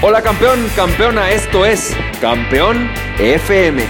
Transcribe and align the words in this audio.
Hola 0.00 0.22
campeón, 0.22 0.60
campeona, 0.76 1.32
esto 1.32 1.66
es 1.66 1.92
Campeón 2.20 2.88
FM, 3.18 3.82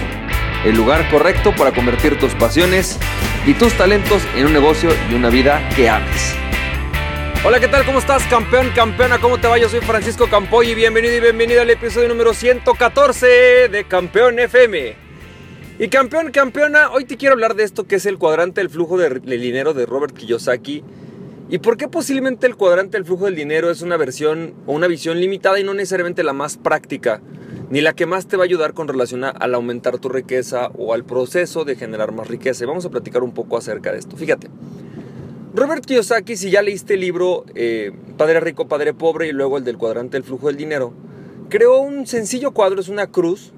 el 0.65 0.75
lugar 0.75 1.07
correcto 1.11 1.53
para 1.55 1.71
convertir 1.71 2.17
tus 2.17 2.33
pasiones 2.33 2.97
y 3.45 3.53
tus 3.53 3.73
talentos 3.73 4.23
en 4.35 4.47
un 4.47 4.53
negocio 4.53 4.89
y 5.11 5.13
una 5.13 5.29
vida 5.29 5.69
que 5.75 5.87
ames. 5.87 6.33
Hola, 7.45 7.59
¿qué 7.59 7.67
tal? 7.67 7.85
¿Cómo 7.85 7.99
estás, 7.99 8.23
campeón, 8.23 8.71
campeona? 8.73 9.21
¿Cómo 9.21 9.39
te 9.39 9.47
va? 9.47 9.59
Yo 9.59 9.69
soy 9.69 9.81
Francisco 9.81 10.27
Campoy 10.27 10.71
y 10.71 10.73
bienvenido 10.73 11.15
y 11.15 11.19
bienvenido 11.19 11.61
al 11.61 11.69
episodio 11.69 12.09
número 12.09 12.33
114 12.33 13.69
de 13.69 13.83
Campeón 13.87 14.39
FM. 14.39 14.95
Y 15.77 15.89
campeón, 15.89 16.31
campeona, 16.31 16.89
hoy 16.89 17.05
te 17.05 17.17
quiero 17.17 17.33
hablar 17.33 17.53
de 17.53 17.65
esto 17.65 17.85
que 17.85 17.97
es 17.97 18.07
el 18.07 18.17
cuadrante 18.17 18.61
del 18.61 18.71
flujo 18.71 18.97
del 18.97 19.21
dinero 19.21 19.75
de 19.75 19.85
Robert 19.85 20.17
Kiyosaki 20.17 20.83
¿Y 21.51 21.57
por 21.57 21.77
qué 21.77 21.87
posiblemente 21.87 22.45
el 22.45 22.55
cuadrante 22.55 22.95
del 22.97 23.05
flujo 23.05 23.25
del 23.25 23.35
dinero 23.35 23.71
es 23.71 23.81
una 23.81 23.97
versión 23.97 24.53
o 24.67 24.73
una 24.73 24.85
visión 24.85 25.19
limitada 25.19 25.59
y 25.59 25.63
no 25.63 25.73
necesariamente 25.73 26.21
la 26.21 26.31
más 26.33 26.57
práctica, 26.57 27.21
ni 27.71 27.81
la 27.81 27.93
que 27.93 28.05
más 28.05 28.27
te 28.27 28.37
va 28.37 28.43
a 28.43 28.45
ayudar 28.45 28.75
con 28.75 28.87
relación 28.87 29.23
al 29.23 29.55
aumentar 29.55 29.97
tu 29.97 30.09
riqueza 30.09 30.67
o 30.77 30.93
al 30.93 31.05
proceso 31.05 31.65
de 31.65 31.75
generar 31.75 32.11
más 32.11 32.27
riqueza? 32.27 32.63
Y 32.63 32.67
vamos 32.67 32.85
a 32.85 32.91
platicar 32.91 33.23
un 33.23 33.33
poco 33.33 33.57
acerca 33.57 33.91
de 33.91 33.97
esto. 33.97 34.15
Fíjate, 34.15 34.47
Robert 35.55 35.83
Kiyosaki, 35.83 36.37
si 36.37 36.51
ya 36.51 36.61
leíste 36.61 36.93
el 36.93 36.99
libro 36.99 37.45
eh, 37.55 37.93
Padre 38.15 38.41
Rico, 38.41 38.67
Padre 38.67 38.93
Pobre 38.93 39.27
y 39.27 39.31
luego 39.31 39.57
el 39.57 39.63
del 39.63 39.79
cuadrante 39.79 40.17
del 40.17 40.23
flujo 40.23 40.47
del 40.47 40.57
dinero, 40.57 40.93
creó 41.49 41.79
un 41.79 42.05
sencillo 42.05 42.51
cuadro, 42.51 42.79
es 42.79 42.89
una 42.89 43.07
cruz, 43.07 43.53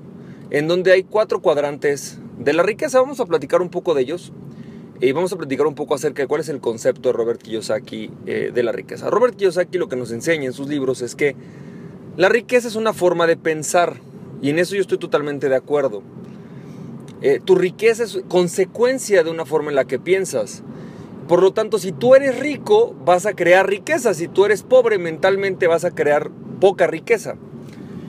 en 0.49 0.69
donde 0.69 0.93
hay 0.93 1.03
cuatro 1.03 1.41
cuadrantes 1.41 2.19
de 2.39 2.53
la 2.53 2.63
riqueza. 2.63 3.01
Vamos 3.01 3.19
a 3.19 3.25
platicar 3.25 3.61
un 3.61 3.69
poco 3.69 3.93
de 3.93 4.03
ellos 4.03 4.31
y 5.01 5.11
vamos 5.13 5.33
a 5.33 5.35
platicar 5.35 5.65
un 5.65 5.73
poco 5.73 5.95
acerca 5.95 6.21
de 6.21 6.27
cuál 6.27 6.41
es 6.41 6.49
el 6.49 6.59
concepto 6.59 7.09
de 7.09 7.13
Robert 7.13 7.41
Kiyosaki 7.41 8.11
eh, 8.27 8.51
de 8.53 8.63
la 8.63 8.71
riqueza. 8.71 9.09
Robert 9.09 9.35
Kiyosaki 9.35 9.79
lo 9.79 9.89
que 9.89 9.95
nos 9.95 10.11
enseña 10.11 10.45
en 10.45 10.53
sus 10.53 10.67
libros 10.67 11.01
es 11.01 11.15
que 11.15 11.35
la 12.17 12.29
riqueza 12.29 12.67
es 12.67 12.75
una 12.75 12.93
forma 12.93 13.25
de 13.25 13.35
pensar 13.35 13.95
y 14.43 14.51
en 14.51 14.59
eso 14.59 14.75
yo 14.75 14.81
estoy 14.81 14.99
totalmente 14.99 15.49
de 15.49 15.55
acuerdo. 15.55 16.03
Eh, 17.23 17.39
tu 17.43 17.55
riqueza 17.55 18.03
es 18.03 18.19
consecuencia 18.27 19.23
de 19.23 19.31
una 19.31 19.45
forma 19.45 19.71
en 19.71 19.75
la 19.75 19.85
que 19.85 19.97
piensas. 19.97 20.61
Por 21.27 21.41
lo 21.41 21.51
tanto, 21.51 21.79
si 21.79 21.91
tú 21.91 22.13
eres 22.13 22.39
rico, 22.39 22.95
vas 23.03 23.25
a 23.25 23.33
crear 23.33 23.67
riqueza. 23.67 24.13
Si 24.13 24.27
tú 24.27 24.45
eres 24.45 24.61
pobre 24.61 24.99
mentalmente, 24.99 25.65
vas 25.65 25.83
a 25.83 25.91
crear 25.91 26.29
poca 26.59 26.85
riqueza. 26.85 27.35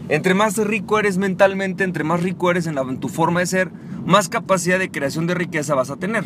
Entre 0.09 0.35
más 0.35 0.59
rico 0.59 0.99
eres 0.99 1.17
mentalmente, 1.17 1.85
entre 1.85 2.05
más 2.05 2.23
rico 2.23 2.51
eres 2.51 2.67
en, 2.67 2.77
en 2.77 3.01
tu 3.01 3.09
forma 3.09 3.41
de 3.41 3.47
ser, 3.47 3.71
más 4.05 4.29
capacidad 4.29 4.79
de 4.79 4.91
creación 4.91 5.27
de 5.27 5.35
riqueza 5.35 5.75
vas 5.75 5.91
a 5.91 5.97
tener. 5.97 6.25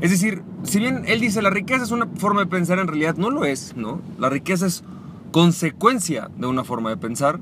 Es 0.00 0.10
decir, 0.10 0.42
si 0.62 0.78
bien 0.78 1.04
él 1.06 1.20
dice 1.20 1.42
la 1.42 1.50
riqueza 1.50 1.84
es 1.84 1.90
una 1.90 2.06
forma 2.16 2.40
de 2.40 2.46
pensar, 2.46 2.78
en 2.78 2.88
realidad 2.88 3.16
no 3.16 3.30
lo 3.30 3.44
es, 3.44 3.76
¿no? 3.76 4.00
La 4.18 4.28
riqueza 4.28 4.66
es 4.66 4.84
consecuencia 5.30 6.30
de 6.36 6.46
una 6.46 6.64
forma 6.64 6.90
de 6.90 6.96
pensar, 6.96 7.40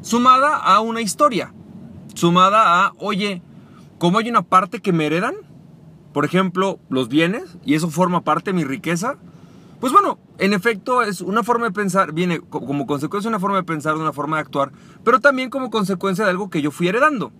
sumada 0.00 0.56
a 0.56 0.80
una 0.80 1.00
historia, 1.00 1.52
sumada 2.14 2.86
a, 2.86 2.92
oye, 2.98 3.42
como 3.98 4.18
hay 4.18 4.28
una 4.28 4.42
parte 4.42 4.80
que 4.80 4.92
me 4.92 5.06
heredan, 5.06 5.34
por 6.12 6.24
ejemplo, 6.24 6.78
los 6.88 7.08
bienes, 7.08 7.58
y 7.64 7.74
eso 7.74 7.90
forma 7.90 8.22
parte 8.22 8.50
de 8.50 8.56
mi 8.56 8.64
riqueza, 8.64 9.16
pues 9.80 9.92
bueno, 9.92 10.18
en 10.38 10.52
efecto 10.52 11.02
es 11.02 11.20
una 11.20 11.42
forma 11.42 11.66
de 11.66 11.72
pensar, 11.72 12.12
viene 12.12 12.40
como 12.40 12.86
consecuencia 12.86 13.28
de 13.28 13.34
una 13.34 13.40
forma 13.40 13.58
de 13.58 13.64
pensar, 13.64 13.94
de 13.94 14.00
una 14.00 14.12
forma 14.12 14.36
de 14.36 14.42
actuar, 14.42 14.72
pero 15.04 15.20
también 15.20 15.50
como 15.50 15.70
consecuencia 15.70 16.24
de 16.24 16.30
algo 16.30 16.48
que 16.48 16.62
yo 16.62 16.70
fui 16.70 16.88
heredando. 16.88 17.32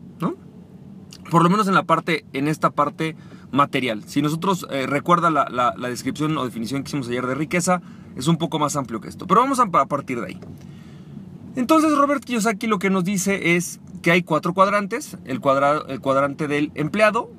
Por 1.36 1.42
lo 1.42 1.50
menos 1.50 1.68
en 1.68 1.74
la 1.74 1.82
parte, 1.82 2.24
en 2.32 2.48
esta 2.48 2.70
parte 2.70 3.14
material. 3.50 4.04
Si 4.06 4.22
nosotros 4.22 4.66
eh, 4.70 4.86
recuerda 4.86 5.28
la, 5.28 5.74
descripción 5.86 6.34
o 6.38 6.46
definición 6.46 6.82
que 6.82 6.88
hicimos 6.88 7.08
ayer 7.08 7.26
de 7.26 7.34
riqueza, 7.34 7.82
es 8.16 8.26
un 8.26 8.38
poco 8.38 8.58
más 8.58 8.74
amplio 8.74 9.02
que 9.02 9.08
esto. 9.08 9.26
Pero 9.26 9.42
vamos 9.42 9.60
a, 9.60 9.66
partir 9.66 10.18
de 10.18 10.28
ahí. 10.28 10.40
Entonces 11.54 11.94
Robert 11.94 12.24
Kiyosaki 12.24 12.66
lo 12.66 12.78
que 12.78 12.88
nos 12.88 13.04
dice 13.04 13.54
es 13.54 13.80
que 14.00 14.12
hay 14.12 14.22
cuatro 14.22 14.54
cuadrantes. 14.54 15.18
El, 15.26 15.40
cuadrante 15.40 16.48
del 16.48 16.72
empleado, 16.74 17.30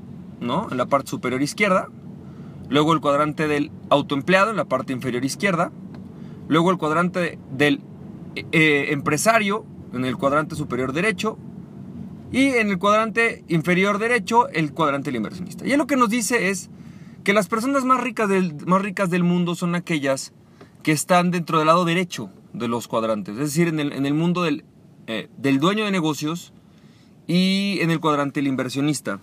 ¿no? 0.41 0.67
En 0.69 0.77
la 0.77 0.85
parte 0.85 1.09
superior 1.09 1.41
izquierda. 1.41 1.87
Luego 2.69 2.93
el 2.93 3.01
cuadrante 3.01 3.47
del 3.47 3.71
autoempleado 3.89 4.51
en 4.51 4.57
la 4.57 4.65
parte 4.65 4.93
inferior 4.93 5.25
izquierda. 5.25 5.71
Luego 6.47 6.69
el 6.69 6.77
cuadrante 6.77 7.39
del 7.51 7.81
eh, 8.35 8.45
eh, 8.51 8.85
empresario 8.91 9.65
en 9.91 10.05
el 10.05 10.17
cuadrante 10.17 10.55
superior 10.55 10.93
derecho. 10.93 11.39
Y 12.31 12.47
en 12.47 12.69
el 12.69 12.77
cuadrante 12.77 13.43
inferior 13.47 13.99
derecho, 13.99 14.49
el 14.49 14.73
cuadrante 14.73 15.09
del 15.09 15.17
inversionista. 15.17 15.65
Y 15.65 15.75
lo 15.77 15.87
que 15.87 15.95
nos 15.95 16.09
dice 16.09 16.49
es 16.49 16.69
que 17.23 17.33
las 17.33 17.47
personas 17.47 17.85
más 17.85 18.01
ricas 18.01 18.29
del, 18.29 18.55
más 18.65 18.81
ricas 18.81 19.09
del 19.09 19.23
mundo 19.23 19.55
son 19.55 19.75
aquellas 19.75 20.33
que 20.83 20.91
están 20.91 21.31
dentro 21.31 21.59
del 21.59 21.67
lado 21.67 21.85
derecho 21.85 22.29
de 22.53 22.67
los 22.67 22.87
cuadrantes. 22.87 23.35
Es 23.35 23.39
decir, 23.55 23.67
en 23.69 23.79
el, 23.79 24.13
mundo 24.13 24.43
del, 24.43 24.65
eh, 25.07 25.29
del 25.37 25.59
dueño 25.59 25.85
de 25.85 25.91
negocios 25.91 26.53
y 27.27 27.79
en 27.81 27.91
el 27.91 27.99
cuadrante 27.99 28.39
del 28.39 28.47
inversionista. 28.47 29.19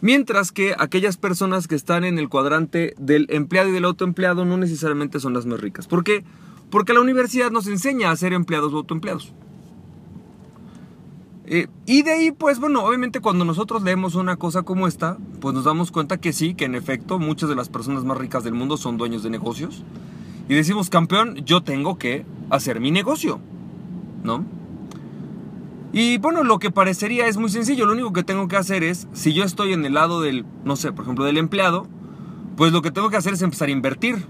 Mientras 0.00 0.52
que 0.52 0.74
aquellas 0.78 1.16
personas 1.16 1.68
que 1.68 1.74
están 1.74 2.04
en 2.04 2.18
el 2.18 2.28
cuadrante 2.28 2.94
del 2.98 3.26
empleado 3.30 3.70
y 3.70 3.72
del 3.72 3.84
autoempleado 3.84 4.44
no 4.44 4.56
necesariamente 4.56 5.20
son 5.20 5.32
las 5.32 5.46
más 5.46 5.60
ricas. 5.60 5.86
¿Por 5.86 6.04
qué? 6.04 6.24
Porque 6.70 6.92
la 6.92 7.00
universidad 7.00 7.50
nos 7.50 7.66
enseña 7.66 8.10
a 8.10 8.16
ser 8.16 8.32
empleados 8.32 8.72
o 8.72 8.78
autoempleados. 8.78 9.32
Eh, 11.48 11.68
y 11.86 12.02
de 12.02 12.12
ahí, 12.12 12.32
pues 12.32 12.58
bueno, 12.58 12.84
obviamente 12.84 13.20
cuando 13.20 13.44
nosotros 13.44 13.82
leemos 13.82 14.16
una 14.16 14.36
cosa 14.36 14.62
como 14.62 14.88
esta, 14.88 15.16
pues 15.40 15.54
nos 15.54 15.64
damos 15.64 15.92
cuenta 15.92 16.18
que 16.18 16.32
sí, 16.32 16.54
que 16.54 16.64
en 16.64 16.74
efecto 16.74 17.20
muchas 17.20 17.48
de 17.48 17.54
las 17.54 17.68
personas 17.68 18.04
más 18.04 18.18
ricas 18.18 18.42
del 18.42 18.54
mundo 18.54 18.76
son 18.76 18.96
dueños 18.96 19.22
de 19.22 19.30
negocios. 19.30 19.84
Y 20.48 20.54
decimos, 20.54 20.90
campeón, 20.90 21.36
yo 21.44 21.62
tengo 21.62 21.98
que 21.98 22.24
hacer 22.50 22.80
mi 22.80 22.90
negocio, 22.90 23.40
¿no? 24.24 24.44
Y 25.92 26.18
bueno, 26.18 26.42
lo 26.42 26.58
que 26.58 26.70
parecería 26.70 27.28
es 27.28 27.36
muy 27.36 27.48
sencillo, 27.48 27.86
lo 27.86 27.92
único 27.92 28.12
que 28.12 28.24
tengo 28.24 28.48
que 28.48 28.56
hacer 28.56 28.82
es, 28.82 29.06
si 29.12 29.32
yo 29.32 29.44
estoy 29.44 29.72
en 29.72 29.84
el 29.86 29.94
lado 29.94 30.20
del, 30.20 30.44
no 30.64 30.74
sé, 30.74 30.92
por 30.92 31.04
ejemplo, 31.04 31.24
del 31.24 31.38
empleado, 31.38 31.86
pues 32.56 32.72
lo 32.72 32.82
que 32.82 32.90
tengo 32.90 33.08
que 33.08 33.16
hacer 33.16 33.34
es 33.34 33.42
empezar 33.42 33.68
a 33.68 33.72
invertir, 33.72 34.26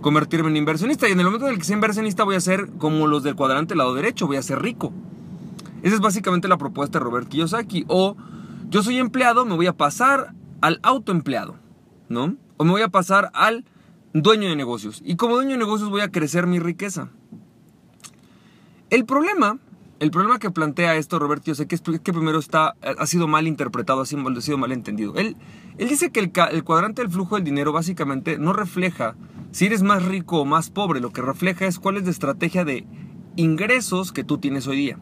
convertirme 0.00 0.48
en 0.48 0.56
inversionista. 0.56 1.08
Y 1.08 1.12
en 1.12 1.20
el 1.20 1.26
momento 1.26 1.46
en 1.46 1.52
el 1.52 1.58
que 1.58 1.64
sea 1.64 1.74
inversionista 1.74 2.24
voy 2.24 2.36
a 2.36 2.40
ser 2.40 2.70
como 2.78 3.06
los 3.06 3.22
del 3.22 3.36
cuadrante 3.36 3.74
lado 3.74 3.94
derecho, 3.94 4.26
voy 4.26 4.36
a 4.38 4.42
ser 4.42 4.62
rico. 4.62 4.92
Esa 5.82 5.96
es 5.96 6.00
básicamente 6.00 6.48
la 6.48 6.56
propuesta 6.56 6.98
de 6.98 7.04
Robert 7.04 7.28
Kiyosaki. 7.28 7.84
O 7.88 8.16
yo 8.68 8.82
soy 8.82 8.98
empleado, 8.98 9.44
me 9.44 9.54
voy 9.54 9.66
a 9.66 9.76
pasar 9.76 10.34
al 10.60 10.78
autoempleado, 10.82 11.56
¿no? 12.08 12.36
O 12.56 12.64
me 12.64 12.70
voy 12.70 12.82
a 12.82 12.88
pasar 12.88 13.30
al 13.34 13.64
dueño 14.14 14.48
de 14.48 14.56
negocios. 14.56 15.02
Y 15.04 15.16
como 15.16 15.34
dueño 15.34 15.50
de 15.50 15.58
negocios 15.58 15.90
voy 15.90 16.02
a 16.02 16.10
crecer 16.10 16.46
mi 16.46 16.58
riqueza. 16.58 17.10
El 18.90 19.04
problema, 19.06 19.58
el 19.98 20.10
problema 20.10 20.38
que 20.38 20.50
plantea 20.50 20.96
esto 20.96 21.18
Robert 21.18 21.42
Kiyosaki 21.42 21.74
es 21.74 21.80
que 21.80 22.12
primero 22.12 22.38
está, 22.38 22.76
ha 22.82 23.06
sido 23.06 23.26
mal 23.26 23.46
interpretado, 23.46 24.02
ha 24.02 24.06
sido 24.06 24.58
mal 24.58 24.72
entendido. 24.72 25.14
Él, 25.16 25.36
él 25.78 25.88
dice 25.88 26.10
que 26.12 26.20
el, 26.20 26.30
el 26.50 26.64
cuadrante 26.64 27.02
del 27.02 27.10
flujo 27.10 27.34
del 27.34 27.44
dinero 27.44 27.72
básicamente 27.72 28.38
no 28.38 28.52
refleja 28.52 29.16
si 29.50 29.66
eres 29.66 29.82
más 29.82 30.04
rico 30.04 30.40
o 30.40 30.44
más 30.44 30.70
pobre. 30.70 31.00
Lo 31.00 31.10
que 31.10 31.22
refleja 31.22 31.66
es 31.66 31.78
cuál 31.78 31.96
es 31.96 32.04
la 32.04 32.10
estrategia 32.10 32.64
de 32.64 32.86
ingresos 33.36 34.12
que 34.12 34.24
tú 34.24 34.38
tienes 34.38 34.66
hoy 34.66 34.76
día. 34.76 34.98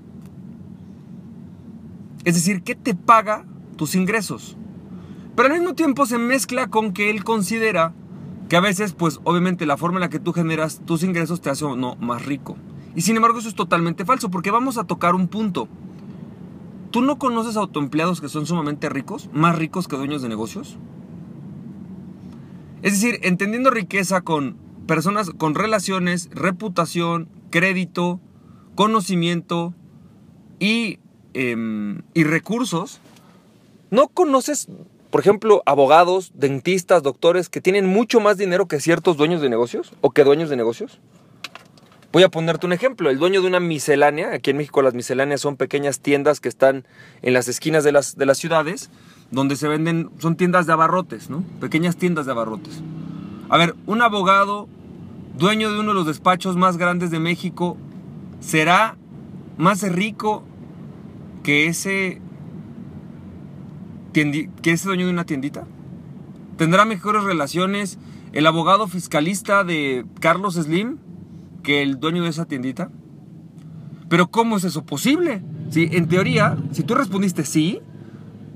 Es 2.25 2.35
decir, 2.35 2.63
¿qué 2.63 2.75
te 2.75 2.95
paga 2.95 3.45
tus 3.77 3.95
ingresos? 3.95 4.57
Pero 5.37 5.49
al 5.49 5.59
mismo 5.59 5.75
tiempo 5.75 6.07
se 6.07 6.19
mezcla 6.19 6.69
con 6.69 6.93
que 6.93 7.11
él 7.11 7.25
considera 7.25 7.95
que 8.49 8.57
a 8.57 8.61
veces, 8.61 8.93
pues 8.93 9.21
obviamente 9.25 9.65
la 9.65 9.77
forma 9.77 9.99
en 9.99 10.03
la 10.03 10.11
que 10.11 10.19
tú 10.19 10.33
generas 10.33 10.83
tus 10.85 11.03
ingresos 11.03 11.41
te 11.41 11.51
hace 11.51 11.65
o 11.65 11.77
no 11.77 11.97
más 11.97 12.27
rico. 12.27 12.57
Y 12.95 13.03
sin 13.03 13.17
embargo 13.17 13.39
eso 13.39 13.49
es 13.49 13.55
totalmente 13.55 14.05
falso 14.05 14.31
porque 14.31 14.51
vamos 14.51 14.77
a 14.77 14.85
tocar 14.85 15.15
un 15.15 15.29
punto. 15.29 15.69
¿Tú 16.91 17.03
no 17.03 17.19
conoces 17.19 17.57
autoempleados 17.57 18.21
que 18.21 18.29
son 18.29 18.47
sumamente 18.47 18.89
ricos, 18.89 19.31
más 19.33 19.57
ricos 19.57 19.87
que 19.87 19.97
dueños 19.97 20.23
de 20.23 20.29
negocios? 20.29 20.77
Es 22.83 22.93
decir, 22.93 23.21
entendiendo 23.23 23.71
riqueza 23.71 24.23
con 24.23 24.57
personas 24.87 25.31
con 25.31 25.55
relaciones, 25.55 26.29
reputación, 26.33 27.29
crédito, 27.51 28.21
conocimiento 28.75 29.75
y 30.59 30.99
Em, 31.33 32.03
y 32.13 32.25
recursos, 32.25 33.01
¿no 33.91 34.09
conoces, 34.09 34.69
por 35.11 35.21
ejemplo, 35.21 35.63
abogados, 35.65 36.33
dentistas, 36.35 37.03
doctores 37.03 37.49
que 37.49 37.61
tienen 37.61 37.87
mucho 37.87 38.19
más 38.19 38.37
dinero 38.37 38.67
que 38.67 38.81
ciertos 38.81 39.17
dueños 39.17 39.41
de 39.41 39.49
negocios 39.49 39.93
o 40.01 40.11
que 40.11 40.25
dueños 40.25 40.51
de 40.51 40.57
negocios? 40.57 40.99
Voy 42.13 42.25
a 42.25 42.29
ponerte 42.29 42.67
un 42.67 42.73
ejemplo. 42.73 43.09
El 43.09 43.21
dueño 43.21 43.41
de 43.41 43.47
una 43.47 43.61
miscelánea, 43.61 44.33
aquí 44.33 44.51
en 44.51 44.57
México 44.57 44.83
las 44.83 44.95
misceláneas 44.95 45.41
son 45.41 45.57
pequeñas 45.57 46.01
tiendas 46.01 46.41
que 46.41 46.49
están 46.49 46.85
en 47.23 47.33
las 47.33 47.47
esquinas 47.47 47.85
de 47.85 47.93
las, 47.93 48.17
de 48.17 48.27
las 48.27 48.39
ciudades, 48.39 48.91
donde 49.31 49.55
se 49.55 49.69
venden, 49.69 50.11
son 50.19 50.35
tiendas 50.35 50.67
de 50.67 50.73
abarrotes, 50.73 51.31
¿no? 51.31 51.45
Pequeñas 51.61 51.97
tiendas 51.97 52.27
de 52.27 52.33
abarrotes. 52.33 52.83
A 53.49 53.57
ver, 53.57 53.77
un 53.87 54.03
abogado, 54.03 54.69
dueño 55.39 55.71
de 55.71 55.79
uno 55.79 55.91
de 55.91 55.95
los 55.95 56.07
despachos 56.07 56.57
más 56.57 56.77
grandes 56.77 57.13
de 57.13 57.21
México, 57.21 57.77
será 58.41 58.97
más 59.57 59.83
rico 59.83 60.43
que 61.43 61.67
ese, 61.67 62.21
que 64.13 64.71
ese 64.71 64.89
dueño 64.89 65.07
de 65.07 65.13
una 65.13 65.25
tiendita 65.25 65.67
tendrá 66.57 66.85
mejores 66.85 67.23
relaciones 67.23 67.99
el 68.33 68.47
abogado 68.47 68.87
fiscalista 68.87 69.65
de 69.65 70.05
Carlos 70.21 70.55
Slim 70.55 70.99
que 71.63 71.83
el 71.83 71.99
dueño 72.01 72.23
de 72.23 72.31
esa 72.31 72.47
tiendita. 72.47 72.91
Pero 74.09 74.31
¿cómo 74.31 74.57
es 74.57 74.65
eso 74.65 74.85
posible? 74.85 75.43
Si 75.71 75.89
en 75.93 76.09
teoría, 76.09 76.57
si 76.73 76.83
tú 76.83 76.95
respondiste 76.95 77.45
sí, 77.45 77.81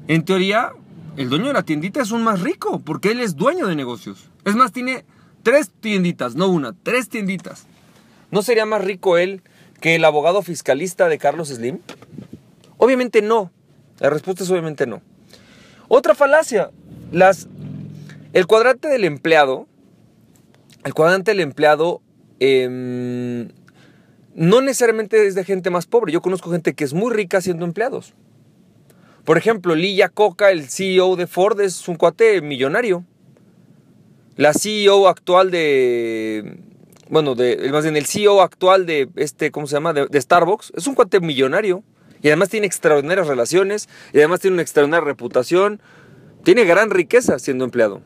en 0.08 0.24
teoría 0.24 0.72
el 1.16 1.28
dueño 1.28 1.46
de 1.46 1.52
la 1.52 1.62
tiendita 1.62 2.02
es 2.02 2.10
un 2.10 2.24
más 2.24 2.40
rico, 2.40 2.80
porque 2.80 3.12
él 3.12 3.20
es 3.20 3.36
dueño 3.36 3.66
de 3.66 3.76
negocios. 3.76 4.30
Es 4.44 4.56
más, 4.56 4.72
tiene 4.72 5.04
tres 5.42 5.70
tienditas, 5.80 6.34
no 6.34 6.48
una, 6.48 6.72
tres 6.72 7.08
tienditas. 7.08 7.66
¿No 8.30 8.42
sería 8.42 8.66
más 8.66 8.84
rico 8.84 9.16
él 9.16 9.42
que 9.80 9.94
el 9.94 10.04
abogado 10.04 10.42
fiscalista 10.42 11.08
de 11.08 11.18
Carlos 11.18 11.48
Slim? 11.48 11.78
Obviamente 12.84 13.22
no. 13.22 13.50
La 13.98 14.10
respuesta 14.10 14.44
es 14.44 14.50
obviamente 14.50 14.86
no. 14.86 15.00
Otra 15.88 16.14
falacia, 16.14 16.70
las, 17.12 17.48
el 18.34 18.46
cuadrante 18.46 18.88
del 18.88 19.04
empleado, 19.04 19.66
el 20.84 20.92
cuadrante 20.92 21.30
del 21.30 21.40
empleado 21.40 22.02
em, 22.40 23.48
no 24.34 24.60
necesariamente 24.60 25.26
es 25.26 25.34
de 25.34 25.44
gente 25.44 25.70
más 25.70 25.86
pobre. 25.86 26.12
Yo 26.12 26.20
conozco 26.20 26.50
gente 26.50 26.74
que 26.74 26.84
es 26.84 26.92
muy 26.92 27.10
rica 27.10 27.40
siendo 27.40 27.64
empleados. 27.64 28.12
Por 29.24 29.38
ejemplo, 29.38 29.74
Lilla 29.74 30.10
Coca, 30.10 30.50
el 30.50 30.68
CEO 30.68 31.16
de 31.16 31.26
Ford, 31.26 31.58
es 31.62 31.88
un 31.88 31.96
cuate 31.96 32.42
millonario. 32.42 33.02
La 34.36 34.52
CEO 34.52 35.08
actual 35.08 35.50
de. 35.50 36.58
Bueno, 37.08 37.34
de, 37.34 37.66
más 37.72 37.84
bien 37.84 37.96
el 37.96 38.04
CEO 38.04 38.42
actual 38.42 38.84
de 38.84 39.08
este, 39.16 39.50
¿cómo 39.50 39.66
se 39.66 39.76
llama? 39.76 39.94
De, 39.94 40.20
Starbucks, 40.20 40.74
es 40.76 40.86
un 40.86 40.94
cuate 40.94 41.20
millonario. 41.20 41.82
Y 42.24 42.28
además 42.28 42.48
tiene 42.48 42.66
extraordinarias 42.66 43.26
relaciones. 43.26 43.86
Y 44.14 44.18
además 44.18 44.40
tiene 44.40 44.54
una 44.54 44.62
extraordinaria 44.62 45.04
reputación. 45.04 45.80
Tiene 46.42 46.64
gran 46.64 46.88
riqueza 46.88 47.38
siendo 47.38 47.66
empleado. 47.66 48.00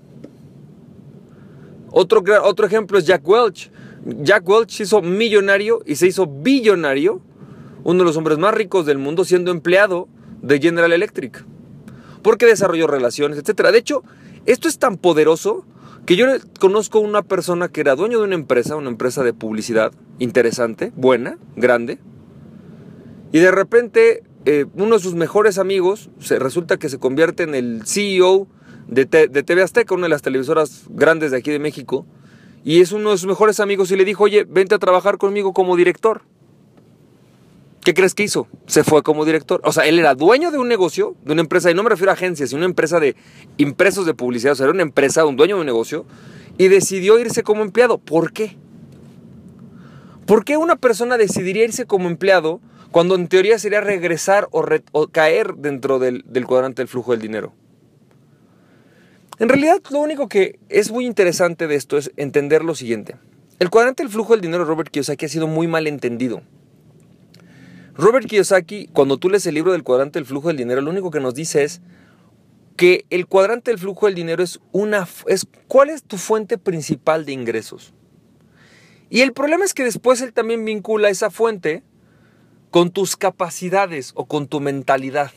Otro, 1.93 2.25
otro 2.43 2.67
ejemplo 2.67 2.99
es 2.99 3.07
Jack 3.07 3.27
Welch. 3.27 3.71
Jack 4.05 4.47
Welch 4.47 4.71
se 4.71 4.83
hizo 4.83 5.03
millonario 5.03 5.83
y 5.87 5.95
se 5.95 6.09
hizo 6.09 6.27
billonario, 6.27 7.21
uno 7.85 8.01
de 8.01 8.05
los 8.05 8.17
hombres 8.17 8.39
más 8.39 8.53
ricos 8.55 8.87
del 8.87 8.99
mundo, 8.99 9.25
siendo 9.25 9.53
empleado 9.53 10.09
de 10.43 10.59
General 10.59 10.93
Electric. 10.93 11.45
Porque 12.23 12.47
desarrolló 12.47 12.89
relaciones, 12.89 13.39
etc. 13.39 13.69
De 13.71 13.79
hecho, 13.79 14.03
esto 14.47 14.67
es 14.67 14.81
tan 14.81 14.97
poderoso 14.97 15.65
que 16.07 16.17
yo 16.17 16.27
conozco 16.59 16.99
una 16.99 17.23
persona 17.23 17.69
que 17.69 17.83
era 17.83 17.95
dueño 17.95 18.19
de 18.19 18.25
una 18.25 18.35
empresa, 18.35 18.75
una 18.75 18.91
empresa 18.91 19.23
de 19.23 19.33
publicidad 19.33 19.93
interesante, 20.19 20.91
buena, 20.97 21.39
grande, 21.55 22.01
y 23.33 23.39
de 23.39 23.51
repente 23.51 24.23
eh, 24.45 24.67
uno 24.75 24.97
de 24.97 25.03
sus 25.03 25.15
mejores 25.15 25.59
amigos 25.59 26.11
se, 26.21 26.39
resulta 26.39 26.79
que 26.79 26.89
se 26.89 26.99
convierte 26.99 27.43
en 27.43 27.55
el 27.55 27.83
CEO 27.85 28.47
de, 28.87 29.05
de 29.05 29.43
TV 29.43 29.63
Azteca, 29.63 29.95
una 29.95 30.05
de 30.05 30.11
las 30.11 30.23
televisoras 30.23 30.85
grandes 30.89 31.31
de 31.31 31.37
aquí 31.37 31.51
de 31.51 31.59
México, 31.59 32.07
y 32.65 32.81
es 32.81 32.93
uno 32.93 33.11
de 33.11 33.19
sus 33.19 33.27
mejores 33.27 33.61
amigos 33.61 33.91
y 33.91 33.97
le 33.97 34.05
dijo, 34.05 34.25
oye, 34.25 34.45
vente 34.49 34.75
a 34.75 34.79
trabajar 34.79 35.19
conmigo 35.19 35.53
como 35.53 35.77
director. 35.77 36.23
¿Qué 37.89 37.95
crees 37.95 38.15
que 38.15 38.25
hizo? 38.25 38.49
Se 38.67 38.85
fue 38.85 39.03
como 39.03 39.25
director. 39.25 39.63
O 39.65 39.73
sea, 39.73 39.87
él 39.87 39.99
era 39.99 40.15
dueño 40.15 40.51
de 40.51 40.59
un 40.59 40.69
negocio, 40.69 41.17
de 41.25 41.33
una 41.33 41.41
empresa, 41.41 41.71
y 41.71 41.75
no 41.75 41.83
me 41.83 41.89
refiero 41.89 42.11
a 42.11 42.15
agencias, 42.15 42.51
sino 42.51 42.59
una 42.59 42.67
empresa 42.67 43.01
de 43.01 43.17
impresos 43.57 44.05
de 44.05 44.13
publicidad. 44.13 44.53
O 44.53 44.57
sea, 44.57 44.65
era 44.65 44.75
una 44.75 44.83
empresa, 44.83 45.25
un 45.25 45.37
dueño 45.37 45.55
de 45.55 45.61
un 45.61 45.67
negocio, 45.67 46.05
y 46.59 46.69
decidió 46.69 47.19
irse 47.19 47.43
como 47.43 47.63
empleado. 47.63 47.97
¿Por 47.97 48.33
qué? 48.33 48.59
¿Por 50.27 50.45
qué 50.45 50.59
una 50.59 50.77
persona 50.77 51.17
decidiría 51.17 51.65
irse 51.65 51.87
como 51.87 52.09
empleado 52.09 52.61
cuando 52.91 53.15
en 53.15 53.29
teoría 53.29 53.59
sería 53.59 53.81
regresar 53.81 54.49
o, 54.51 55.09
caer 55.09 55.55
dentro 55.55 55.99
del 55.99 56.47
cuadrante 56.47 56.83
del 56.83 56.89
flujo 56.89 57.13
del 57.13 57.21
dinero? 57.21 57.53
En 59.39 59.49
realidad, 59.49 59.81
lo 59.91 60.01
único 60.01 60.29
que 60.29 60.59
es 60.69 60.91
muy 60.91 61.07
interesante 61.07 61.69
de 61.69 61.77
esto 61.77 61.97
es 61.97 62.11
entender 62.17 62.65
lo 62.65 62.75
siguiente. 62.75 63.17
El 63.61 63.71
cuadrante 63.71 64.03
del 64.03 64.11
flujo 64.11 64.33
del 64.33 64.41
dinero 64.41 64.65
de 64.65 64.69
Robert 64.69 64.91
Kiyosaki 64.91 65.27
ha 65.27 65.29
sido 65.29 65.47
muy 65.47 65.69
mal 65.69 65.87
entendido. 65.87 66.43
Robert 67.95 68.27
Kiyosaki, 68.27 68.89
cuando 68.93 69.17
tú 69.19 69.29
lees 69.29 69.47
el 69.47 69.55
libro 69.55 69.73
del 69.73 69.85
cuadrante 69.85 70.19
del 70.19 70.27
flujo 70.27 70.49
del 70.49 70.57
dinero, 70.57 70.81
lo 70.81 70.91
único 70.91 71.11
que 71.11 71.21
nos 71.21 71.35
dice 71.35 71.65
es 71.65 71.81
que 72.77 73.05
el 73.11 73.27
cuadrante 73.27 73.71
del 73.71 73.79
flujo 73.79 74.07
del 74.07 74.15
dinero 74.15 74.43
es 74.43 74.61
una 74.71 75.09
es 75.27 75.47
cuál 75.67 75.91
es 75.91 76.05
tu 76.05 76.17
fuente 76.17 76.59
principal 76.59 77.25
de 77.25 77.33
ingresos. 77.33 77.93
Y 79.11 79.23
el 79.23 79.33
problema 79.33 79.65
es 79.65 79.75
que 79.75 79.85
después 79.85 80.21
él 80.21 80.33
también 80.33 80.65
vincula 80.65 81.09
esa 81.11 81.31
fuente 81.31 81.83
con 82.71 82.91
tus 82.91 83.17
capacidades 83.17 84.13
o 84.15 84.27
con 84.27 84.47
tu 84.47 84.61
mentalidad. 84.61 85.33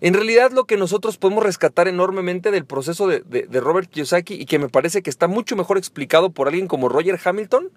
En 0.00 0.14
realidad 0.14 0.52
lo 0.52 0.64
que 0.64 0.76
nosotros 0.76 1.18
podemos 1.18 1.42
rescatar 1.42 1.88
enormemente 1.88 2.50
del 2.50 2.64
proceso 2.64 3.08
de, 3.08 3.60
Robert 3.60 3.90
Kiyosaki 3.90 4.34
y 4.34 4.46
que 4.46 4.58
me 4.58 4.68
parece 4.68 5.02
que 5.02 5.10
está 5.10 5.26
mucho 5.26 5.56
mejor 5.56 5.76
explicado 5.76 6.30
por 6.30 6.46
alguien 6.46 6.68
como 6.68 6.88
Roger 6.88 7.18
Hamilton, 7.22 7.70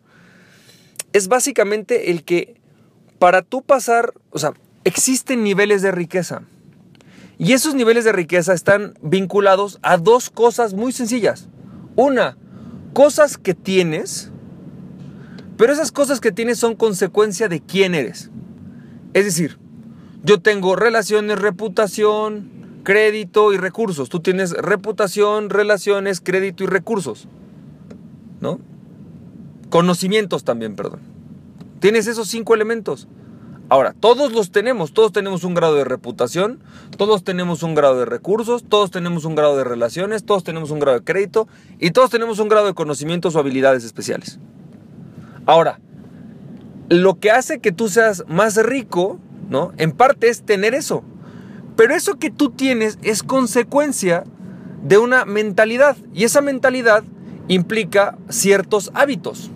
es 1.13 1.27
básicamente 1.27 2.11
el 2.11 2.23
que 2.23 2.61
para 3.17 3.41
tú 3.41 3.63
pasar, 3.63 4.13
o 4.29 4.39
sea, 4.39 4.53
existen 4.83 5.43
niveles 5.43 5.81
de 5.81 5.91
riqueza. 5.91 6.43
Y 7.37 7.53
esos 7.53 7.73
niveles 7.73 8.05
de 8.05 8.11
riqueza 8.11 8.53
están 8.53 8.93
vinculados 9.01 9.79
a 9.81 9.97
dos 9.97 10.29
cosas 10.29 10.75
muy 10.75 10.91
sencillas. 10.91 11.49
Una, 11.95 12.37
cosas 12.93 13.37
que 13.37 13.55
tienes, 13.55 14.31
pero 15.61 15.73
esas 15.73 15.91
cosas 15.91 16.19
que 16.19 16.31
tienes 16.31 16.57
son 16.57 16.75
consecuencia 16.75 17.47
de 17.47 17.61
quién 17.61 17.93
eres. 17.93 18.31
Es 19.13 19.25
decir, 19.25 19.59
yo 20.23 20.41
tengo 20.41 20.75
relaciones, 20.75 21.37
reputación, 21.37 22.81
crédito 22.83 23.53
y 23.53 23.57
recursos. 23.57 24.09
Tú 24.09 24.21
tienes 24.21 24.53
reputación, 24.53 25.51
relaciones, 25.51 26.19
crédito 26.19 26.63
y 26.63 26.65
recursos. 26.65 27.27
¿No? 28.39 28.59
Conocimientos 29.69 30.43
también, 30.43 30.75
perdón. 30.75 31.01
Tienes 31.79 32.07
esos 32.07 32.27
cinco 32.27 32.55
elementos. 32.55 33.07
Ahora, 33.69 33.93
todos 33.93 34.33
los 34.33 34.49
tenemos, 34.49 34.93
todos 34.93 35.11
tenemos 35.11 35.43
un 35.43 35.53
grado 35.53 35.75
de 35.75 35.83
reputación, 35.83 36.63
todos 36.97 37.23
tenemos 37.23 37.61
un 37.61 37.75
grado 37.75 37.99
de 37.99 38.05
recursos, 38.05 38.63
todos 38.67 38.89
tenemos 38.89 39.25
un 39.25 39.35
grado 39.35 39.57
de 39.57 39.63
relaciones, 39.63 40.25
todos 40.25 40.43
tenemos 40.43 40.71
un 40.71 40.79
grado 40.79 40.97
de 40.97 41.05
crédito 41.05 41.47
y 41.77 41.91
todos 41.91 42.09
tenemos 42.09 42.39
un 42.39 42.49
grado 42.49 42.65
de 42.65 42.73
conocimientos 42.73 43.35
o 43.35 43.39
habilidades 43.39 43.83
especiales. 43.83 44.39
Ahora, 45.45 45.79
lo 46.89 47.19
que 47.19 47.31
hace 47.31 47.59
que 47.59 47.71
tú 47.71 47.89
seas 47.89 48.23
más 48.27 48.57
rico 48.57 49.19
¿no? 49.51 49.73
En 49.77 49.91
parte 49.91 50.29
es 50.29 50.43
tener 50.43 50.73
eso. 50.73 51.03
Pero 51.75 51.93
eso 51.93 52.17
que 52.17 52.31
tú 52.31 52.51
tienes 52.51 52.97
es 53.03 53.21
consecuencia 53.21 54.23
de 54.81 54.97
una 54.97 55.25
mentalidad. 55.25 55.97
Y 56.13 56.23
esa 56.23 56.39
mentalidad 56.39 57.03
implica 57.49 58.17
ciertos 58.29 58.91
hábitos. 58.93 59.51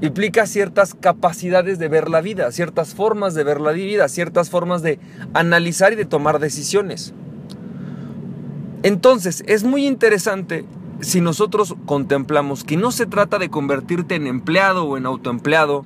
Implica 0.00 0.46
ciertas 0.46 0.94
capacidades 0.94 1.78
de 1.78 1.88
ver 1.88 2.08
la 2.08 2.22
vida, 2.22 2.50
ciertas 2.50 2.94
formas 2.94 3.34
de 3.34 3.44
ver 3.44 3.60
la 3.60 3.72
vida, 3.72 4.08
ciertas 4.08 4.48
formas 4.48 4.80
de 4.80 4.98
analizar 5.34 5.92
y 5.92 5.96
de 5.96 6.06
tomar 6.06 6.38
decisiones. 6.38 7.12
Entonces, 8.82 9.44
es 9.46 9.64
muy 9.64 9.86
interesante 9.86 10.64
si 11.00 11.20
nosotros 11.20 11.74
contemplamos 11.86 12.64
que 12.64 12.76
no 12.76 12.92
se 12.92 13.06
trata 13.06 13.38
de 13.38 13.50
convertirte 13.50 14.14
en 14.14 14.26
empleado 14.26 14.84
o 14.84 14.96
en 14.96 15.06
autoempleado, 15.06 15.84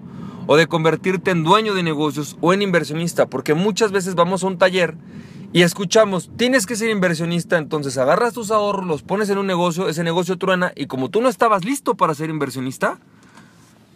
o 0.51 0.57
de 0.57 0.67
convertirte 0.67 1.31
en 1.31 1.45
dueño 1.45 1.75
de 1.75 1.83
negocios 1.83 2.39
o 2.41 2.55
en 2.55 2.63
inversionista, 2.63 3.27
porque 3.27 3.53
muchas 3.53 3.93
veces 3.93 4.15
vamos 4.15 4.43
a 4.43 4.47
un 4.47 4.57
taller 4.57 4.97
y 5.53 5.61
escuchamos, 5.61 6.31
tienes 6.39 6.65
que 6.65 6.75
ser 6.75 6.89
inversionista, 6.89 7.59
entonces 7.59 7.99
agarras 7.99 8.33
tus 8.33 8.51
ahorros, 8.51 8.87
los 8.87 9.03
pones 9.03 9.29
en 9.29 9.37
un 9.37 9.47
negocio, 9.47 9.91
ese 9.91 10.03
negocio 10.05 10.39
truena 10.39 10.73
y 10.75 10.87
como 10.87 11.11
tú 11.11 11.21
no 11.21 11.29
estabas 11.29 11.67
listo 11.67 11.97
para 11.97 12.15
ser 12.15 12.31
inversionista, 12.31 12.99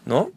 ¿no? 0.05 0.31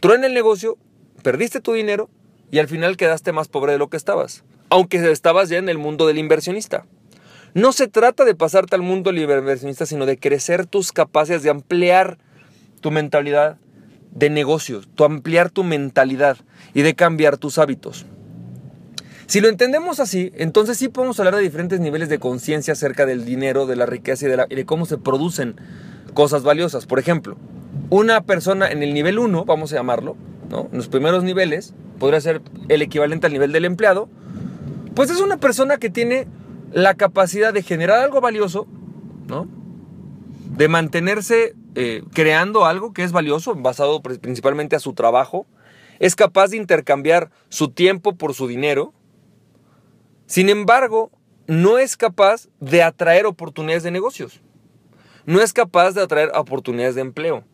Truena 0.00 0.26
el 0.26 0.34
negocio, 0.34 0.76
perdiste 1.22 1.60
tu 1.60 1.72
dinero 1.72 2.10
y 2.50 2.58
al 2.58 2.66
final 2.66 2.96
quedaste 2.96 3.32
más 3.32 3.46
pobre 3.46 3.70
de 3.70 3.78
lo 3.78 3.88
que 3.88 3.96
estabas, 3.96 4.42
aunque 4.70 5.08
estabas 5.12 5.50
ya 5.50 5.58
en 5.58 5.68
el 5.68 5.78
mundo 5.78 6.04
del 6.08 6.18
inversionista. 6.18 6.84
No 7.54 7.72
se 7.72 7.88
trata 7.88 8.24
de 8.24 8.34
pasarte 8.34 8.76
al 8.76 8.82
mundo 8.82 9.12
del 9.12 9.22
inversionista, 9.22 9.86
sino 9.86 10.06
de 10.06 10.18
crecer 10.18 10.66
tus 10.66 10.92
capacidades, 10.92 11.42
de 11.42 11.50
ampliar 11.50 12.18
tu 12.80 12.90
mentalidad, 12.90 13.56
de 14.12 14.30
negocios, 14.30 14.88
tu 14.94 15.04
ampliar 15.04 15.50
tu 15.50 15.64
mentalidad 15.64 16.36
y 16.74 16.82
de 16.82 16.94
cambiar 16.94 17.38
tus 17.38 17.58
hábitos. 17.58 18.06
Si 19.26 19.40
lo 19.40 19.48
entendemos 19.48 20.00
así, 20.00 20.32
entonces 20.34 20.76
sí 20.76 20.88
podemos 20.88 21.18
hablar 21.20 21.36
de 21.36 21.42
diferentes 21.42 21.78
niveles 21.78 22.08
de 22.08 22.18
conciencia 22.18 22.72
acerca 22.72 23.06
del 23.06 23.24
dinero, 23.24 23.66
de 23.66 23.76
la 23.76 23.86
riqueza 23.86 24.26
y 24.26 24.28
de, 24.28 24.44
de, 24.48 24.66
cómo 24.66 24.86
se 24.86 24.98
producen 24.98 25.54
cosas 26.14 26.42
valiosas. 26.42 26.86
Por 26.86 26.98
ejemplo, 26.98 27.36
una 27.90 28.22
persona 28.22 28.68
en 28.70 28.82
el 28.82 28.92
nivel 28.92 29.20
1, 29.20 29.44
vamos 29.44 29.72
a 29.72 29.76
llamarlo, 29.76 30.16
¿no? 30.50 30.68
en 30.72 30.76
los 30.76 30.88
primeros 30.88 31.22
niveles, 31.22 31.74
podría 32.00 32.20
ser 32.20 32.42
el 32.68 32.82
equivalente 32.82 33.28
al 33.28 33.32
nivel 33.32 33.52
del 33.52 33.64
empleado, 33.66 34.08
pues 34.94 35.10
es 35.10 35.20
una 35.20 35.36
persona 35.36 35.76
que 35.76 35.90
tiene 35.90 36.26
la 36.72 36.94
capacidad 36.94 37.52
de 37.52 37.62
generar 37.62 38.00
algo 38.00 38.20
valioso, 38.20 38.66
¿no? 39.26 39.48
de 40.56 40.68
mantenerse 40.68 41.54
eh, 41.74 42.02
creando 42.12 42.66
algo 42.66 42.92
que 42.92 43.04
es 43.04 43.12
valioso, 43.12 43.54
basado 43.54 44.02
principalmente 44.02 44.76
a 44.76 44.80
su 44.80 44.92
trabajo, 44.92 45.46
es 46.00 46.16
capaz 46.16 46.48
de 46.48 46.56
intercambiar 46.56 47.30
su 47.48 47.70
tiempo 47.70 48.16
por 48.16 48.34
su 48.34 48.46
dinero, 48.48 48.92
sin 50.26 50.48
embargo, 50.48 51.10
no 51.46 51.78
es 51.78 51.96
capaz 51.96 52.48
de 52.60 52.82
atraer 52.82 53.26
oportunidades 53.26 53.82
de 53.82 53.90
negocios, 53.90 54.40
no 55.26 55.40
es 55.40 55.52
capaz 55.52 55.92
de 55.92 56.02
atraer 56.02 56.30
oportunidades 56.34 56.94
de 56.94 57.00
empleo, 57.00 57.44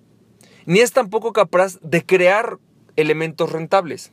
ni 0.64 0.80
es 0.80 0.92
tampoco 0.92 1.32
capaz 1.32 1.78
de 1.80 2.04
crear 2.04 2.58
elementos 2.96 3.52
rentables. 3.52 4.12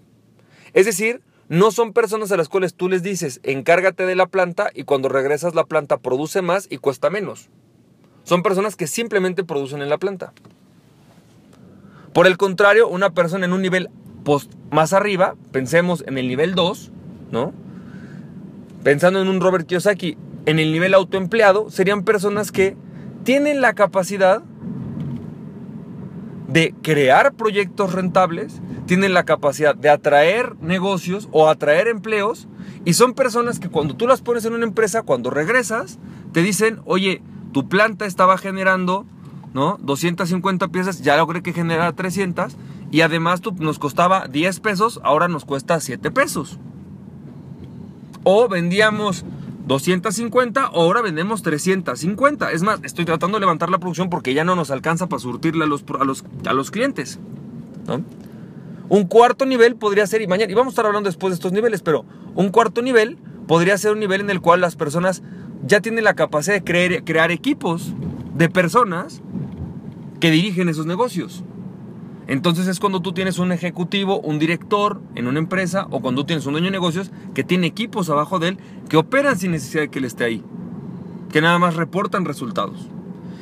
Es 0.73 0.85
decir, 0.85 1.21
no 1.53 1.69
son 1.69 1.93
personas 1.93 2.31
a 2.31 2.37
las 2.37 2.49
cuales 2.49 2.73
tú 2.73 2.89
les 2.89 3.03
dices, 3.03 3.39
encárgate 3.43 4.07
de 4.07 4.15
la 4.15 4.25
planta 4.25 4.71
y 4.73 4.85
cuando 4.85 5.07
regresas 5.07 5.53
la 5.53 5.65
planta 5.65 5.99
produce 5.99 6.41
más 6.41 6.65
y 6.67 6.77
cuesta 6.77 7.11
menos. 7.11 7.51
Son 8.23 8.41
personas 8.41 8.75
que 8.75 8.87
simplemente 8.87 9.43
producen 9.43 9.83
en 9.83 9.89
la 9.89 9.99
planta. 9.99 10.33
Por 12.11 12.25
el 12.25 12.37
contrario, 12.37 12.87
una 12.87 13.11
persona 13.11 13.45
en 13.45 13.53
un 13.53 13.61
nivel 13.61 13.91
más 14.71 14.93
arriba, 14.93 15.35
pensemos 15.51 16.03
en 16.07 16.17
el 16.17 16.27
nivel 16.27 16.55
2, 16.55 16.91
¿no? 17.31 17.53
Pensando 18.83 19.21
en 19.21 19.27
un 19.27 19.39
Robert 19.39 19.67
Kiyosaki, 19.67 20.17
en 20.47 20.57
el 20.57 20.71
nivel 20.71 20.95
autoempleado, 20.95 21.69
serían 21.69 22.03
personas 22.03 22.51
que 22.51 22.75
tienen 23.23 23.61
la 23.61 23.75
capacidad 23.75 24.41
de 26.53 26.73
crear 26.83 27.33
proyectos 27.33 27.93
rentables, 27.93 28.61
tienen 28.85 29.13
la 29.13 29.25
capacidad 29.25 29.75
de 29.75 29.89
atraer 29.89 30.55
negocios 30.61 31.27
o 31.31 31.49
atraer 31.49 31.87
empleos 31.87 32.47
y 32.85 32.93
son 32.93 33.13
personas 33.13 33.59
que 33.59 33.69
cuando 33.69 33.95
tú 33.95 34.07
las 34.07 34.21
pones 34.21 34.45
en 34.45 34.53
una 34.53 34.65
empresa, 34.65 35.01
cuando 35.01 35.31
regresas, 35.31 35.99
te 36.31 36.41
dicen, 36.41 36.79
oye, 36.85 37.21
tu 37.51 37.67
planta 37.67 38.05
estaba 38.05 38.37
generando 38.37 39.05
¿no? 39.53 39.77
250 39.81 40.67
piezas, 40.69 41.01
ya 41.01 41.15
logré 41.15 41.43
que 41.43 41.53
genera 41.53 41.93
300 41.93 42.57
y 42.91 43.01
además 43.01 43.41
tú, 43.41 43.53
nos 43.59 43.79
costaba 43.79 44.27
10 44.27 44.59
pesos, 44.59 44.99
ahora 45.03 45.27
nos 45.27 45.45
cuesta 45.45 45.79
7 45.79 46.11
pesos. 46.11 46.59
O 48.23 48.47
vendíamos 48.47 49.25
250, 49.65 50.61
ahora 50.61 51.01
vendemos 51.01 51.41
350. 51.41 52.51
Es 52.51 52.63
más, 52.63 52.79
estoy 52.83 53.05
tratando 53.05 53.37
de 53.37 53.41
levantar 53.41 53.69
la 53.69 53.77
producción 53.77 54.09
porque 54.09 54.33
ya 54.33 54.43
no 54.43 54.55
nos 54.55 54.71
alcanza 54.71 55.07
para 55.07 55.19
surtirle 55.19 55.63
a 55.63 55.67
los, 55.67 55.83
a 55.99 56.03
los, 56.03 56.23
a 56.45 56.53
los 56.53 56.71
clientes. 56.71 57.19
Un 58.89 59.05
cuarto 59.05 59.45
nivel 59.45 59.75
podría 59.75 60.05
ser, 60.05 60.21
y 60.21 60.27
mañana, 60.27 60.51
y 60.51 60.55
vamos 60.55 60.71
a 60.71 60.73
estar 60.73 60.85
hablando 60.85 61.09
después 61.09 61.31
de 61.31 61.35
estos 61.35 61.51
niveles, 61.51 61.81
pero 61.81 62.05
un 62.35 62.49
cuarto 62.49 62.81
nivel 62.81 63.17
podría 63.47 63.77
ser 63.77 63.93
un 63.93 63.99
nivel 63.99 64.21
en 64.21 64.29
el 64.29 64.41
cual 64.41 64.61
las 64.61 64.75
personas 64.75 65.23
ya 65.65 65.79
tienen 65.79 66.03
la 66.03 66.13
capacidad 66.13 66.55
de 66.55 66.63
crear, 66.63 67.03
crear 67.03 67.31
equipos 67.31 67.93
de 68.35 68.49
personas 68.49 69.21
que 70.19 70.31
dirigen 70.31 70.69
esos 70.69 70.85
negocios. 70.85 71.43
Entonces 72.27 72.67
es 72.67 72.79
cuando 72.79 73.01
tú 73.01 73.13
tienes 73.13 73.37
un 73.37 73.51
ejecutivo, 73.51 74.19
un 74.19 74.39
director 74.39 75.01
en 75.15 75.27
una 75.27 75.39
empresa 75.39 75.87
o 75.89 75.99
cuando 76.01 76.21
tú 76.21 76.27
tienes 76.27 76.45
un 76.45 76.53
dueño 76.53 76.67
de 76.67 76.71
negocios 76.71 77.11
que 77.33 77.43
tiene 77.43 77.67
equipos 77.67 78.09
abajo 78.09 78.39
de 78.39 78.49
él 78.49 78.57
que 78.87 78.97
operan 78.97 79.37
sin 79.37 79.51
necesidad 79.51 79.83
de 79.83 79.89
que 79.89 79.99
él 79.99 80.05
esté 80.05 80.23
ahí, 80.23 80.43
que 81.31 81.41
nada 81.41 81.59
más 81.59 81.75
reportan 81.75 82.25
resultados. 82.25 82.87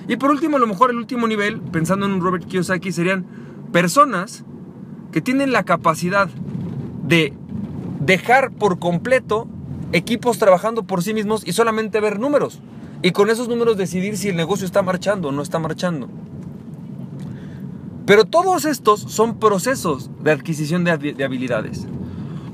Y 0.07 0.15
por 0.15 0.31
último, 0.31 0.57
a 0.57 0.59
lo 0.59 0.67
mejor 0.67 0.89
el 0.89 0.97
último 0.97 1.27
nivel, 1.27 1.61
pensando 1.61 2.05
en 2.05 2.13
un 2.13 2.21
Robert 2.21 2.45
Kiyosaki, 2.45 2.91
serían 2.91 3.25
personas 3.71 4.43
que 5.11 5.21
tienen 5.21 5.51
la 5.51 5.63
capacidad 5.63 6.29
de 7.03 7.33
dejar 7.99 8.51
por 8.51 8.79
completo 8.79 9.47
equipos 9.93 10.39
trabajando 10.39 10.83
por 10.83 11.03
sí 11.03 11.13
mismos 11.13 11.45
y 11.45 11.53
solamente 11.53 11.99
ver 11.99 12.19
números. 12.19 12.61
Y 13.03 13.11
con 13.11 13.29
esos 13.29 13.47
números 13.47 13.77
decidir 13.77 14.17
si 14.17 14.29
el 14.29 14.35
negocio 14.35 14.65
está 14.65 14.81
marchando 14.81 15.29
o 15.29 15.31
no 15.31 15.41
está 15.41 15.59
marchando. 15.59 16.09
Pero 18.11 18.25
todos 18.25 18.65
estos 18.65 18.99
son 18.99 19.39
procesos 19.39 20.11
de 20.21 20.31
adquisición 20.31 20.83
de, 20.83 20.91
habilidades. 21.23 21.87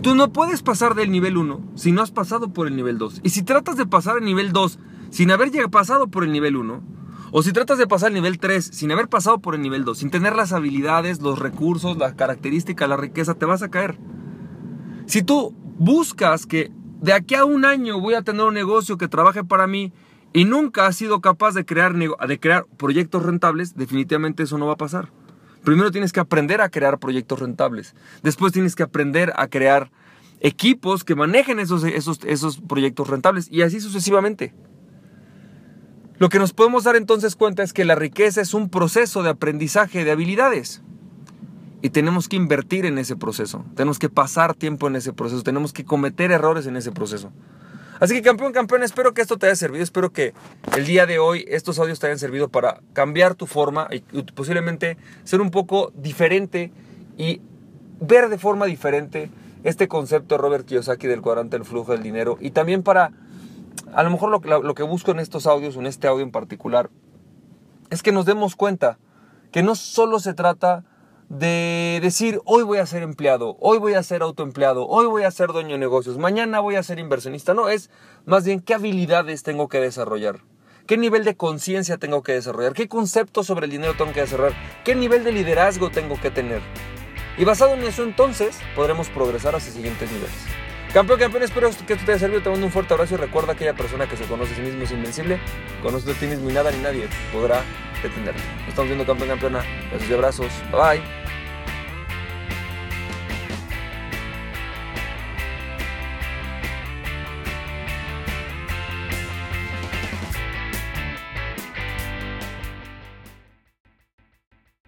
Tú 0.03 0.13
no 0.13 0.31
puedes 0.31 0.61
pasar 0.61 0.93
del 0.93 1.09
nivel 1.09 1.35
1 1.35 1.71
si 1.73 1.91
no 1.91 2.03
has 2.03 2.11
pasado 2.11 2.53
por 2.53 2.67
el 2.67 2.75
nivel 2.75 2.99
2. 2.99 3.21
Y 3.23 3.31
si 3.31 3.41
tratas 3.41 3.75
de 3.75 3.87
pasar 3.87 4.19
el 4.19 4.25
nivel 4.25 4.53
2 4.53 4.77
sin 5.09 5.31
haber 5.31 5.49
pasado 5.71 6.09
por 6.09 6.23
el 6.23 6.31
nivel 6.31 6.57
1, 6.57 6.83
o 7.31 7.41
si 7.41 7.53
tratas 7.53 7.79
de 7.79 7.87
pasar 7.87 8.09
el 8.09 8.13
nivel 8.13 8.37
3 8.37 8.65
sin 8.65 8.91
haber 8.91 9.07
pasado 9.07 9.39
por 9.39 9.55
el 9.55 9.63
nivel 9.63 9.83
2, 9.83 9.97
sin 9.97 10.11
tener 10.11 10.35
las 10.35 10.53
habilidades, 10.53 11.21
los 11.23 11.39
recursos, 11.39 11.97
la 11.97 12.15
característica, 12.15 12.85
la 12.85 12.97
riqueza, 12.97 13.33
te 13.33 13.47
vas 13.47 13.63
a 13.63 13.71
caer. 13.71 13.97
Si 15.07 15.23
tú 15.23 15.55
buscas 15.79 16.45
que 16.45 16.71
de 17.01 17.13
aquí 17.13 17.33
a 17.33 17.45
un 17.45 17.65
año 17.65 17.99
voy 17.99 18.13
a 18.13 18.21
tener 18.21 18.43
un 18.43 18.53
negocio 18.53 18.99
que 18.99 19.07
trabaje 19.07 19.43
para 19.43 19.65
mí 19.65 19.91
y 20.33 20.45
nunca 20.45 20.85
has 20.85 20.97
sido 20.97 21.19
capaz 21.19 21.55
de 21.55 21.65
crear, 21.65 21.95
de 21.95 22.39
crear 22.39 22.67
proyectos 22.77 23.23
rentables, 23.23 23.75
definitivamente 23.75 24.43
eso 24.43 24.59
no 24.59 24.67
va 24.67 24.73
a 24.73 24.77
pasar. 24.77 25.09
Primero 25.67 25.91
tienes 25.91 26.13
que 26.13 26.21
aprender 26.21 26.61
a 26.61 26.69
crear 26.69 26.97
proyectos 26.97 27.41
rentables. 27.41 27.93
Después 28.23 28.53
tienes 28.53 28.73
que 28.73 28.83
aprender 28.83 29.33
a 29.35 29.49
crear 29.49 29.91
equipos 30.39 31.03
que 31.03 31.13
manejen 31.13 31.59
esos, 31.59 31.83
esos, 31.83 32.21
esos 32.23 32.61
proyectos 32.61 33.09
rentables 33.09 33.49
y 33.51 33.63
así 33.63 33.81
sucesivamente. 33.81 34.53
Lo 36.19 36.29
que 36.29 36.39
nos 36.39 36.53
podemos 36.53 36.85
dar 36.85 36.95
entonces 36.95 37.35
cuenta 37.35 37.63
es 37.63 37.73
que 37.73 37.83
la 37.83 37.95
riqueza 37.95 38.39
es 38.39 38.53
un 38.53 38.69
proceso 38.69 39.23
de 39.23 39.31
aprendizaje 39.31 40.05
de 40.05 40.11
habilidades. 40.11 40.83
Y 41.81 41.89
tenemos 41.89 42.29
que 42.29 42.37
invertir 42.37 42.85
en 42.85 42.97
ese 42.97 43.17
proceso. 43.17 43.65
Tenemos 43.75 43.99
que 43.99 44.07
pasar 44.07 44.53
tiempo 44.53 44.87
en 44.87 44.95
ese 44.95 45.11
proceso. 45.11 45.43
Tenemos 45.43 45.73
que 45.73 45.83
cometer 45.83 46.31
errores 46.31 46.65
en 46.67 46.77
ese 46.77 46.93
proceso. 46.93 47.33
Así 47.99 48.13
que 48.13 48.21
campeón, 48.21 48.53
campeón, 48.53 48.83
espero 48.83 49.13
que 49.13 49.21
esto 49.21 49.37
te 49.37 49.47
haya 49.47 49.55
servido. 49.55 49.83
Espero 49.83 50.11
que 50.11 50.33
el 50.75 50.85
día 50.85 51.05
de 51.05 51.19
hoy 51.19 51.45
estos 51.47 51.79
audios 51.79 51.99
te 51.99 52.07
hayan 52.07 52.19
servido 52.19 52.49
para 52.49 52.81
cambiar 52.93 53.35
tu 53.35 53.47
forma 53.47 53.87
y 53.91 53.99
posiblemente 54.23 54.97
ser 55.23 55.41
un 55.41 55.51
poco 55.51 55.91
diferente 55.95 56.71
y 57.17 57.41
ver 57.99 58.29
de 58.29 58.37
forma 58.37 58.65
diferente 58.65 59.29
este 59.63 59.87
concepto 59.87 60.35
de 60.35 60.41
Robert 60.41 60.65
Kiyosaki 60.65 61.07
del 61.07 61.21
cuadrante 61.21 61.57
del 61.57 61.65
flujo 61.65 61.91
del 61.91 62.03
dinero. 62.03 62.37
Y 62.39 62.51
también 62.51 62.83
para, 62.83 63.11
a 63.93 64.03
lo 64.03 64.11
mejor 64.11 64.29
lo, 64.29 64.63
lo 64.63 64.73
que 64.75 64.83
busco 64.83 65.11
en 65.11 65.19
estos 65.19 65.47
audios, 65.47 65.75
en 65.75 65.87
este 65.87 66.07
audio 66.07 66.23
en 66.23 66.31
particular, 66.31 66.89
es 67.89 68.03
que 68.03 68.11
nos 68.11 68.25
demos 68.25 68.55
cuenta 68.55 68.99
que 69.51 69.63
no 69.63 69.75
solo 69.75 70.19
se 70.19 70.33
trata 70.33 70.83
de 71.29 71.99
decir, 72.01 72.39
hoy 72.45 72.63
voy 72.63 72.77
a 72.77 72.85
ser 72.85 73.03
empleado, 73.03 73.57
hoy 73.59 73.79
voy 73.79 73.95
a 73.95 74.03
ser 74.03 74.21
autoempleado, 74.21 74.87
hoy 74.87 75.07
voy 75.07 75.23
a 75.23 75.31
ser 75.31 75.49
dueño 75.49 75.71
de 75.71 75.77
negocios, 75.77 76.17
mañana 76.17 76.59
voy 76.59 76.75
a 76.75 76.83
ser 76.83 76.99
inversionista. 76.99 77.53
No, 77.53 77.69
es 77.69 77.89
más 78.25 78.45
bien 78.45 78.61
qué 78.61 78.73
habilidades 78.73 79.43
tengo 79.43 79.67
que 79.67 79.79
desarrollar, 79.79 80.39
qué 80.85 80.97
nivel 80.97 81.25
de 81.25 81.35
conciencia 81.35 81.97
tengo 81.97 82.23
que 82.23 82.33
desarrollar, 82.33 82.73
qué 82.73 82.87
conceptos 82.87 83.47
sobre 83.47 83.65
el 83.65 83.71
dinero 83.71 83.95
tengo 83.97 84.13
que 84.13 84.21
desarrollar, 84.21 84.57
qué 84.85 84.95
nivel 84.95 85.23
de 85.23 85.33
liderazgo 85.33 85.89
tengo 85.89 86.19
que 86.19 86.31
tener. 86.31 86.61
Y 87.37 87.45
basado 87.45 87.73
en 87.73 87.83
eso 87.83 88.03
entonces 88.03 88.57
podremos 88.75 89.09
progresar 89.09 89.55
hacia 89.55 89.71
siguientes 89.71 90.11
niveles. 90.11 90.66
Campeón, 90.97 91.19
campeón, 91.19 91.43
espero 91.43 91.69
que 91.85 91.93
esto 91.93 92.05
te 92.05 92.11
haya 92.13 92.19
servido. 92.21 92.41
Te 92.41 92.49
mando 92.49 92.65
un 92.65 92.71
fuerte 92.71 92.91
abrazo 92.91 93.13
y 93.13 93.17
recuerda 93.17 93.53
aquella 93.53 93.75
persona 93.75 94.09
que 94.09 94.17
se 94.17 94.23
conoce 94.23 94.53
a 94.53 94.55
sí 94.55 94.63
mismo 94.63 94.81
es 94.81 94.89
invencible. 94.89 95.39
Conoce 95.83 96.09
a 96.09 96.15
ti 96.15 96.25
mismo 96.25 96.49
y 96.49 96.53
nada 96.53 96.71
ni 96.71 96.79
nadie 96.79 97.07
podrá 97.31 97.61
detenerte. 98.01 98.41
Nos 98.61 98.69
estamos 98.69 98.87
viendo, 98.87 99.05
campeón, 99.05 99.29
campeona. 99.29 99.63
Besos 99.91 100.09
y 100.09 100.13
abrazos. 100.15 100.51
Bye 100.71 100.97
bye. 100.97 101.26